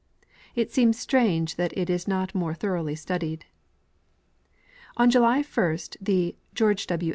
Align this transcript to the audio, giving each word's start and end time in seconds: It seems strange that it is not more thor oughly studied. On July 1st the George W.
It 0.55 0.71
seems 0.71 0.97
strange 0.97 1.57
that 1.57 1.77
it 1.77 1.87
is 1.87 2.07
not 2.07 2.33
more 2.33 2.55
thor 2.55 2.71
oughly 2.71 2.97
studied. 2.97 3.45
On 4.97 5.11
July 5.11 5.43
1st 5.43 5.97
the 6.01 6.35
George 6.55 6.87
W. 6.87 7.09